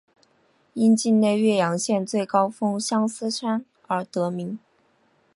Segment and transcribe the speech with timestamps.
[0.73, 4.57] 因境内岳阳县最高峰相思山而得名。